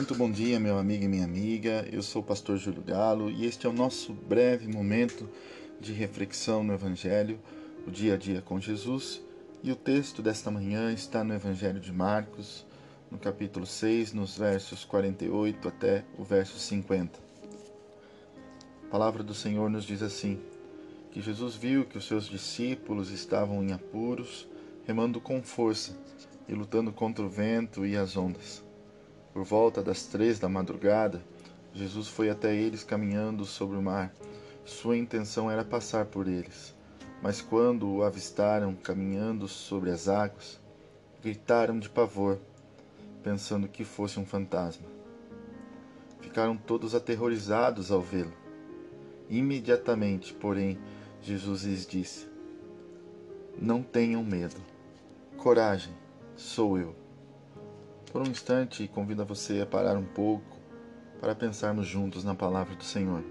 Muito 0.00 0.14
bom 0.14 0.30
dia, 0.30 0.58
meu 0.58 0.78
amigo 0.78 1.04
e 1.04 1.08
minha 1.08 1.26
amiga. 1.26 1.86
Eu 1.92 2.02
sou 2.02 2.22
o 2.22 2.24
pastor 2.24 2.56
Júlio 2.56 2.82
Galo 2.82 3.30
e 3.30 3.44
este 3.44 3.66
é 3.66 3.68
o 3.68 3.72
nosso 3.72 4.14
breve 4.14 4.66
momento 4.66 5.28
de 5.78 5.92
reflexão 5.92 6.64
no 6.64 6.72
Evangelho, 6.72 7.38
o 7.86 7.90
dia 7.90 8.14
a 8.14 8.16
dia 8.16 8.40
com 8.40 8.58
Jesus. 8.58 9.20
E 9.62 9.70
o 9.70 9.76
texto 9.76 10.22
desta 10.22 10.50
manhã 10.50 10.90
está 10.90 11.22
no 11.22 11.34
Evangelho 11.34 11.78
de 11.78 11.92
Marcos, 11.92 12.64
no 13.10 13.18
capítulo 13.18 13.66
6, 13.66 14.14
nos 14.14 14.38
versos 14.38 14.86
48 14.86 15.68
até 15.68 16.02
o 16.16 16.24
verso 16.24 16.58
50. 16.58 17.20
A 18.84 18.90
palavra 18.90 19.22
do 19.22 19.34
Senhor 19.34 19.68
nos 19.68 19.84
diz 19.84 20.00
assim: 20.00 20.40
que 21.10 21.20
Jesus 21.20 21.56
viu 21.56 21.84
que 21.84 21.98
os 21.98 22.06
seus 22.06 22.24
discípulos 22.24 23.10
estavam 23.10 23.62
em 23.62 23.72
apuros, 23.72 24.48
remando 24.86 25.20
com 25.20 25.42
força 25.42 25.94
e 26.48 26.54
lutando 26.54 26.90
contra 26.90 27.22
o 27.22 27.28
vento 27.28 27.84
e 27.84 27.98
as 27.98 28.16
ondas. 28.16 28.69
Por 29.32 29.44
volta 29.44 29.82
das 29.82 30.06
três 30.06 30.38
da 30.38 30.48
madrugada, 30.48 31.22
Jesus 31.72 32.08
foi 32.08 32.30
até 32.30 32.54
eles 32.54 32.82
caminhando 32.82 33.44
sobre 33.44 33.76
o 33.76 33.82
mar. 33.82 34.12
Sua 34.64 34.96
intenção 34.96 35.50
era 35.50 35.64
passar 35.64 36.06
por 36.06 36.26
eles. 36.26 36.74
Mas 37.22 37.40
quando 37.40 37.88
o 37.88 38.02
avistaram 38.02 38.74
caminhando 38.74 39.46
sobre 39.46 39.90
as 39.90 40.08
águas, 40.08 40.60
gritaram 41.22 41.78
de 41.78 41.88
pavor, 41.88 42.38
pensando 43.22 43.68
que 43.68 43.84
fosse 43.84 44.18
um 44.18 44.24
fantasma. 44.24 44.86
Ficaram 46.20 46.56
todos 46.56 46.94
aterrorizados 46.94 47.90
ao 47.90 48.00
vê-lo. 48.00 48.32
Imediatamente, 49.28 50.32
porém, 50.34 50.78
Jesus 51.22 51.62
lhes 51.64 51.86
disse: 51.86 52.26
Não 53.60 53.82
tenham 53.82 54.24
medo. 54.24 54.56
Coragem, 55.36 55.94
sou 56.36 56.78
eu. 56.78 56.99
Por 58.10 58.22
um 58.22 58.26
instante, 58.26 58.88
convido 58.88 59.22
a 59.22 59.24
você 59.24 59.60
a 59.60 59.66
parar 59.66 59.96
um 59.96 60.04
pouco 60.04 60.58
para 61.20 61.32
pensarmos 61.32 61.86
juntos 61.86 62.24
na 62.24 62.34
palavra 62.34 62.74
do 62.74 62.82
Senhor. 62.82 63.22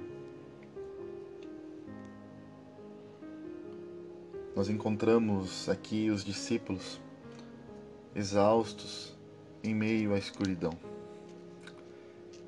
Nós 4.56 4.70
encontramos 4.70 5.68
aqui 5.68 6.10
os 6.10 6.24
discípulos 6.24 7.02
exaustos 8.16 9.18
em 9.62 9.76
meio 9.76 10.14
à 10.14 10.18
escuridão. 10.18 10.72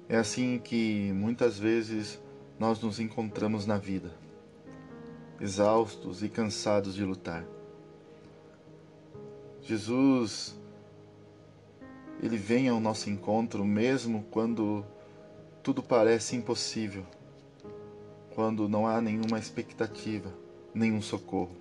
É 0.07 0.15
assim 0.15 0.57
que 0.57 1.11
muitas 1.13 1.59
vezes 1.59 2.17
nós 2.57 2.79
nos 2.81 2.97
encontramos 2.97 3.65
na 3.65 3.77
vida, 3.77 4.11
exaustos 5.39 6.23
e 6.23 6.29
cansados 6.29 6.95
de 6.95 7.03
lutar. 7.03 7.45
Jesus 9.61 10.61
ele 12.22 12.38
vem 12.38 12.69
ao 12.69 12.80
nosso 12.80 13.09
encontro 13.09 13.66
mesmo 13.66 14.23
quando 14.30 14.86
tudo 15.64 15.81
parece 15.81 16.36
impossível, 16.36 17.03
quando 18.36 18.69
não 18.69 18.86
há 18.86 19.02
nenhuma 19.02 19.39
expectativa, 19.39 20.31
nenhum 20.73 21.02
socorro. 21.02 21.55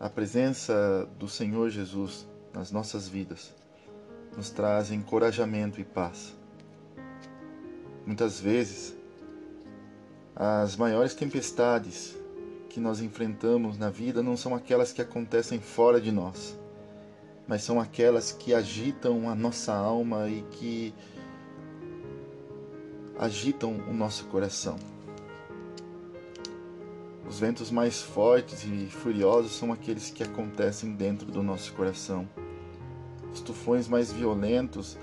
A 0.00 0.08
presença 0.08 1.08
do 1.18 1.28
Senhor 1.28 1.68
Jesus 1.68 2.26
nas 2.52 2.72
nossas 2.72 3.06
vidas 3.06 3.54
nos 4.36 4.50
traz 4.50 4.90
encorajamento 4.90 5.80
e 5.80 5.84
paz. 5.84 6.34
Muitas 8.06 8.40
vezes, 8.40 8.94
as 10.34 10.76
maiores 10.76 11.14
tempestades 11.14 12.16
que 12.70 12.80
nós 12.80 13.02
enfrentamos 13.02 13.76
na 13.76 13.90
vida 13.90 14.22
não 14.22 14.36
são 14.36 14.54
aquelas 14.54 14.92
que 14.92 15.02
acontecem 15.02 15.60
fora 15.60 16.00
de 16.00 16.10
nós 16.10 16.56
mas 17.52 17.64
são 17.64 17.78
aquelas 17.78 18.32
que 18.32 18.54
agitam 18.54 19.28
a 19.28 19.34
nossa 19.34 19.74
alma 19.74 20.26
e 20.26 20.40
que 20.52 20.94
agitam 23.18 23.76
o 23.90 23.92
nosso 23.92 24.24
coração. 24.28 24.78
Os 27.28 27.38
ventos 27.38 27.70
mais 27.70 28.00
fortes 28.00 28.64
e 28.64 28.86
furiosos 28.86 29.52
são 29.52 29.70
aqueles 29.70 30.08
que 30.08 30.22
acontecem 30.22 30.94
dentro 30.94 31.30
do 31.30 31.42
nosso 31.42 31.74
coração. 31.74 32.26
Os 33.30 33.42
tufões 33.42 33.86
mais 33.86 34.10
violentos 34.10 34.96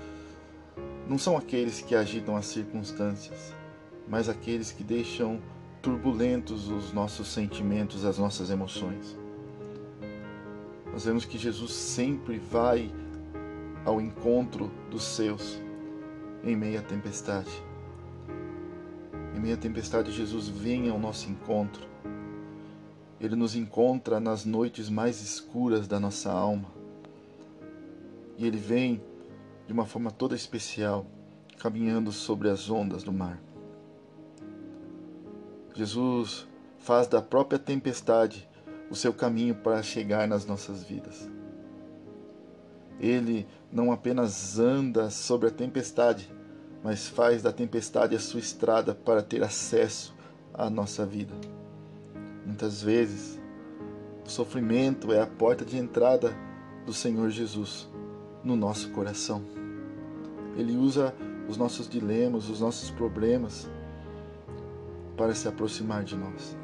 não 1.08 1.18
são 1.18 1.36
aqueles 1.36 1.80
que 1.80 1.94
agitam 1.94 2.36
as 2.36 2.46
circunstâncias, 2.46 3.54
mas 4.08 4.28
aqueles 4.28 4.72
que 4.72 4.82
deixam 4.82 5.40
turbulentos 5.80 6.68
os 6.68 6.92
nossos 6.92 7.28
sentimentos, 7.28 8.04
as 8.04 8.18
nossas 8.18 8.50
emoções. 8.50 9.16
Nós 10.92 11.04
vemos 11.04 11.24
que 11.24 11.38
Jesus 11.38 11.72
sempre 11.72 12.38
vai 12.38 12.90
ao 13.84 14.00
encontro 14.00 14.70
dos 14.90 15.04
seus 15.04 15.60
em 16.42 16.56
meio 16.56 16.80
à 16.80 16.82
tempestade. 16.82 17.50
Em 19.34 19.40
meio 19.40 19.54
à 19.54 19.58
tempestade, 19.58 20.10
Jesus 20.10 20.48
vem 20.48 20.88
ao 20.88 20.98
nosso 20.98 21.30
encontro. 21.30 21.88
Ele 23.20 23.36
nos 23.36 23.54
encontra 23.54 24.18
nas 24.18 24.44
noites 24.44 24.88
mais 24.88 25.20
escuras 25.20 25.86
da 25.86 26.00
nossa 26.00 26.32
alma. 26.32 26.68
E 28.36 28.46
ele 28.46 28.56
vem 28.56 29.02
de 29.66 29.72
uma 29.72 29.84
forma 29.84 30.10
toda 30.10 30.34
especial, 30.34 31.06
caminhando 31.58 32.10
sobre 32.10 32.48
as 32.48 32.70
ondas 32.70 33.02
do 33.02 33.12
mar. 33.12 33.40
Jesus 35.74 36.48
faz 36.78 37.06
da 37.06 37.22
própria 37.22 37.58
tempestade 37.58 38.48
o 38.90 38.94
seu 38.96 39.14
caminho 39.14 39.54
para 39.54 39.82
chegar 39.82 40.26
nas 40.26 40.44
nossas 40.44 40.82
vidas. 40.82 41.30
Ele 42.98 43.46
não 43.72 43.92
apenas 43.92 44.58
anda 44.58 45.08
sobre 45.08 45.48
a 45.48 45.50
tempestade, 45.50 46.30
mas 46.82 47.08
faz 47.08 47.42
da 47.42 47.52
tempestade 47.52 48.16
a 48.16 48.20
sua 48.20 48.40
estrada 48.40 48.94
para 48.94 49.22
ter 49.22 49.42
acesso 49.42 50.14
à 50.52 50.68
nossa 50.68 51.06
vida. 51.06 51.32
Muitas 52.44 52.82
vezes, 52.82 53.40
o 54.26 54.28
sofrimento 54.28 55.12
é 55.12 55.20
a 55.20 55.26
porta 55.26 55.64
de 55.64 55.78
entrada 55.78 56.36
do 56.84 56.92
Senhor 56.92 57.30
Jesus 57.30 57.88
no 58.42 58.56
nosso 58.56 58.90
coração. 58.90 59.42
Ele 60.56 60.76
usa 60.76 61.14
os 61.48 61.56
nossos 61.56 61.88
dilemas, 61.88 62.48
os 62.48 62.60
nossos 62.60 62.90
problemas 62.90 63.68
para 65.16 65.34
se 65.34 65.48
aproximar 65.48 66.02
de 66.02 66.16
nós. 66.16 66.56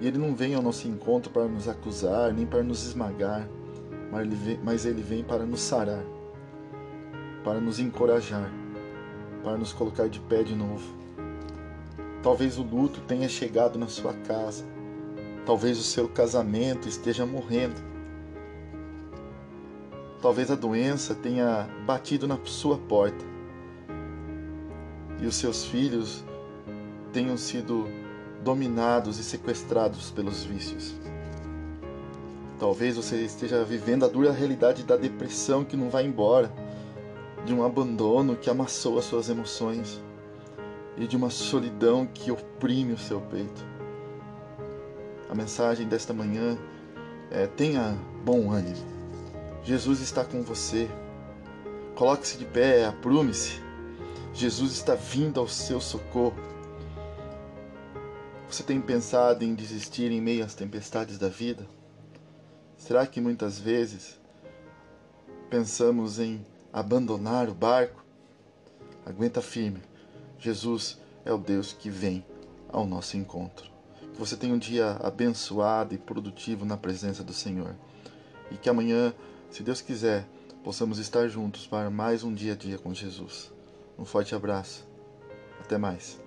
E 0.00 0.06
ele 0.06 0.18
não 0.18 0.34
vem 0.34 0.54
ao 0.54 0.62
nosso 0.62 0.86
encontro 0.86 1.30
para 1.30 1.46
nos 1.46 1.68
acusar, 1.68 2.32
nem 2.32 2.46
para 2.46 2.62
nos 2.62 2.84
esmagar, 2.84 3.48
mas 4.10 4.22
ele 4.22 4.34
vem, 4.34 4.60
mas 4.62 4.84
ele 4.84 5.02
vem 5.02 5.24
para 5.24 5.44
nos 5.44 5.60
sarar, 5.60 6.04
para 7.42 7.60
nos 7.60 7.78
encorajar, 7.80 8.50
para 9.42 9.56
nos 9.56 9.72
colocar 9.72 10.08
de 10.08 10.20
pé 10.20 10.42
de 10.42 10.54
novo. 10.54 10.84
Talvez 12.22 12.58
o 12.58 12.62
luto 12.62 13.00
tenha 13.02 13.28
chegado 13.28 13.78
na 13.78 13.86
sua 13.86 14.12
casa, 14.12 14.64
talvez 15.46 15.78
o 15.78 15.82
seu 15.82 16.08
casamento 16.08 16.88
esteja 16.88 17.24
morrendo, 17.24 17.80
talvez 20.20 20.50
a 20.50 20.56
doença 20.56 21.14
tenha 21.14 21.68
batido 21.86 22.26
na 22.26 22.38
sua 22.44 22.76
porta 22.76 23.24
e 25.20 25.26
os 25.26 25.36
seus 25.36 25.64
filhos 25.64 26.24
tenham 27.12 27.36
sido 27.36 27.86
dominados 28.46 29.18
e 29.18 29.24
sequestrados 29.24 30.12
pelos 30.12 30.44
vícios. 30.44 30.94
Talvez 32.60 32.94
você 32.94 33.16
esteja 33.16 33.64
vivendo 33.64 34.04
a 34.04 34.08
dura 34.08 34.30
realidade 34.30 34.84
da 34.84 34.96
depressão 34.96 35.64
que 35.64 35.76
não 35.76 35.90
vai 35.90 36.06
embora, 36.06 36.52
de 37.44 37.52
um 37.52 37.64
abandono 37.64 38.36
que 38.36 38.48
amassou 38.48 39.00
as 39.00 39.04
suas 39.04 39.28
emoções 39.28 40.00
e 40.96 41.08
de 41.08 41.16
uma 41.16 41.28
solidão 41.28 42.06
que 42.06 42.30
oprime 42.30 42.92
o 42.92 42.98
seu 42.98 43.20
peito. 43.20 43.66
A 45.28 45.34
mensagem 45.34 45.88
desta 45.88 46.14
manhã 46.14 46.56
é: 47.32 47.48
tenha 47.48 47.98
bom 48.24 48.52
ânimo. 48.52 48.76
Jesus 49.64 50.00
está 50.00 50.24
com 50.24 50.40
você. 50.42 50.88
Coloque-se 51.96 52.38
de 52.38 52.44
pé, 52.44 52.84
aprume-se. 52.84 53.60
Jesus 54.32 54.70
está 54.70 54.94
vindo 54.94 55.40
ao 55.40 55.48
seu 55.48 55.80
socorro. 55.80 56.55
Você 58.56 58.62
tem 58.62 58.80
pensado 58.80 59.44
em 59.44 59.54
desistir 59.54 60.10
em 60.10 60.18
meio 60.18 60.42
às 60.42 60.54
tempestades 60.54 61.18
da 61.18 61.28
vida? 61.28 61.68
Será 62.78 63.06
que 63.06 63.20
muitas 63.20 63.58
vezes 63.58 64.18
pensamos 65.50 66.18
em 66.18 66.42
abandonar 66.72 67.50
o 67.50 67.54
barco? 67.54 68.02
Aguenta 69.04 69.42
firme. 69.42 69.82
Jesus 70.38 70.98
é 71.22 71.30
o 71.34 71.36
Deus 71.36 71.74
que 71.74 71.90
vem 71.90 72.24
ao 72.70 72.86
nosso 72.86 73.18
encontro. 73.18 73.70
Que 74.14 74.18
você 74.18 74.34
tenha 74.38 74.54
um 74.54 74.58
dia 74.58 74.92
abençoado 75.02 75.94
e 75.94 75.98
produtivo 75.98 76.64
na 76.64 76.78
presença 76.78 77.22
do 77.22 77.34
Senhor. 77.34 77.76
E 78.50 78.56
que 78.56 78.70
amanhã, 78.70 79.12
se 79.50 79.62
Deus 79.62 79.82
quiser, 79.82 80.26
possamos 80.64 80.98
estar 80.98 81.28
juntos 81.28 81.66
para 81.66 81.90
mais 81.90 82.24
um 82.24 82.32
dia 82.32 82.54
a 82.54 82.56
dia 82.56 82.78
com 82.78 82.94
Jesus. 82.94 83.52
Um 83.98 84.06
forte 84.06 84.34
abraço. 84.34 84.88
Até 85.60 85.76
mais. 85.76 86.25